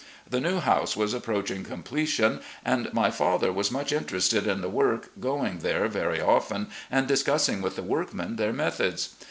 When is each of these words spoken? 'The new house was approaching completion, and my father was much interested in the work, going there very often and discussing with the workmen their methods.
'The 0.31 0.39
new 0.41 0.59
house 0.59 0.97
was 0.97 1.13
approaching 1.13 1.63
completion, 1.63 2.39
and 2.65 2.91
my 2.91 3.11
father 3.11 3.51
was 3.53 3.69
much 3.69 3.91
interested 3.93 4.47
in 4.47 4.61
the 4.61 4.67
work, 4.67 5.11
going 5.19 5.59
there 5.59 5.87
very 5.87 6.19
often 6.19 6.69
and 6.89 7.05
discussing 7.07 7.61
with 7.61 7.75
the 7.75 7.83
workmen 7.83 8.35
their 8.35 8.51
methods. 8.51 9.13